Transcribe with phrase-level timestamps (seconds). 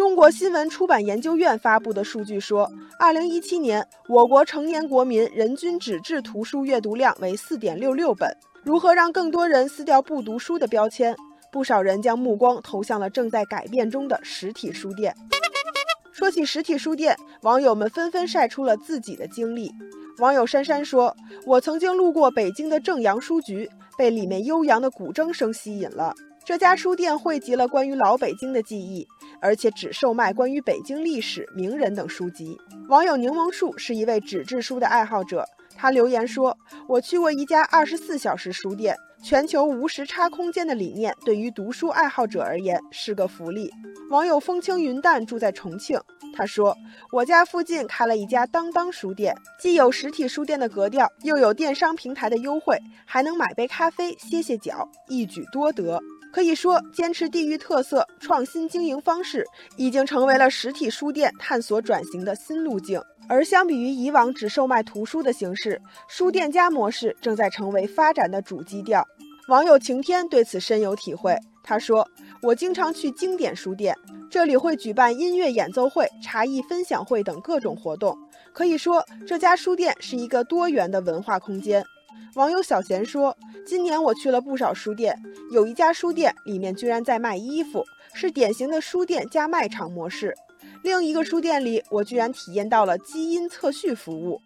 [0.00, 8.34] 中国新闻出版研究院发布的数据说，二零一七年我国成年国民人均纸质图书阅读量为四点六六本。
[8.62, 11.14] 如何让更多人撕掉不读书的标签？
[11.52, 15.14] 不少人将目光投向了正在改变中的实体书店。
[16.10, 19.70] 说起实体书店，网友们纷纷晒出了自己的经历。
[20.16, 21.14] 网友珊珊说
[21.44, 26.14] ：“我曾经路过北京的正阳书局，被里面悠扬的古筝声吸引了。
[26.50, 29.06] 这家书店汇集了关于老北京的记忆，
[29.40, 32.58] 而且只售卖关于北京历史、名人等书籍。”
[32.90, 43.70] 网友柠檬树是一位纸质书的爱好者，他留言说：“我去过一家二十四小时书店。”全球无时差空间的理念对于读书爱好者而言是个福利。
[44.08, 46.00] 网友风轻云淡住在重庆，
[46.34, 46.76] 他说
[47.12, 52.76] ：“我家附近开了一家当当书店，既有实体书店的格调，又有电商平台的优惠，
[53.06, 56.00] 还能买杯咖啡歇歇脚，一举多得。
[56.32, 59.44] 可以说，坚持地域特色、创新经营方式，
[59.76, 69.06] 已经成为了实体书店探索转型的新路径。”而相比于以往只售卖图书的形式，书店加模式正在成为发展的主基调。
[69.46, 72.04] 网友晴天对此深有体会，他说
[72.42, 73.96] ：“我经常去经典书店，
[74.28, 78.18] 这里会举办音乐演奏会、茶艺分享会等各种活动，
[78.52, 81.84] 可以说这家书店是一个多元的文化空间。”
[82.34, 85.16] 网友小贤说：“今年我去了不少书店，
[85.52, 90.34] 有一家书店里面居然在卖衣服，是典型的书店加卖场模式。”
[90.82, 94.40] 另一个书店里，我居然体验到了基因测序服务。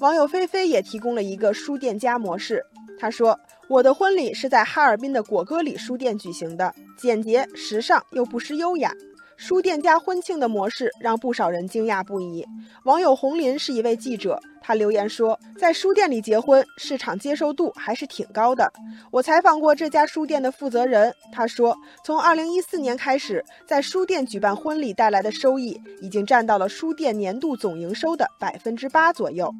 [0.00, 2.64] 网友菲菲也提供了一个书店加模式。
[2.98, 8.92] 她说：“我的婚礼是在哈尔滨的果戈里书店举行的，简洁、时尚又不失优雅。”
[9.36, 12.46] 书店加婚庆的模式让不少人惊讶不已。
[12.84, 18.72] 网友红林是一位记者，他留言说，在书店里结婚，市场接受度还是挺高的。
[19.10, 29.52] 我采访过这家书店的负责人，他说，从2014年开始，在书店举办婚礼带来的收益，已经占到了书店年度总营收的百分之八左右。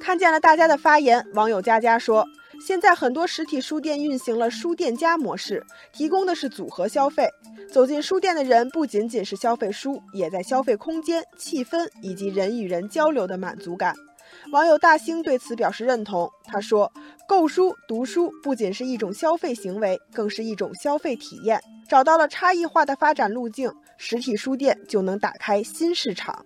[0.00, 2.24] 看见了大家的发言，网友佳佳说。
[2.66, 7.28] 现在很多实体书店运行了书店加模式，提供的是组合消费。
[7.72, 13.94] 走进书店的人不仅仅是消费书，也在消费空间、气氛以及人与人交流的满足感。
[14.50, 16.92] 网友大兴对此表示认同，他说
[17.28, 21.60] ：“购书、读书不仅是一种消费行为，更是一种消费体验。
[21.88, 26.44] 找到了差异化的发展路径，实体书店就能打开新市场。”